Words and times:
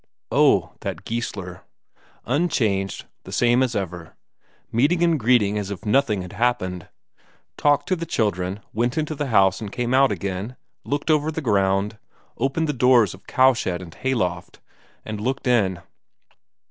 Oh, 0.31 0.71
that 0.81 1.05
Geissler! 1.05 1.61
Unchanged, 2.25 3.05
the 3.23 3.31
same 3.31 3.61
as 3.61 3.75
ever; 3.75 4.15
meeting 4.71 5.03
and 5.03 5.19
greeting 5.19 5.59
as 5.59 5.69
if 5.69 5.85
nothing 5.85 6.23
had 6.23 6.33
happened, 6.33 6.89
talked 7.55 7.87
to 7.89 7.95
the 7.95 8.07
children, 8.07 8.61
went 8.73 8.97
into 8.97 9.13
the 9.13 9.27
house 9.27 9.61
and 9.61 9.71
came 9.71 9.93
out 9.93 10.11
again, 10.11 10.55
looked 10.83 11.11
over 11.11 11.29
the 11.31 11.39
ground, 11.39 11.99
opened 12.39 12.67
the 12.67 12.73
doors 12.73 13.13
of 13.13 13.27
cowshed 13.27 13.67
and 13.79 13.93
hayloft 13.93 14.59
and 15.05 15.21
looked 15.21 15.45
in. 15.45 15.83